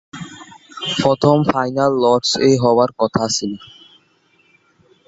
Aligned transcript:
প্রথমে 0.99 1.43
ফাইনাল 1.51 1.91
লর্ড’স-এ 2.03 2.51
হবার 2.63 2.89
কথা 2.99 3.23
ছিল। 3.35 3.51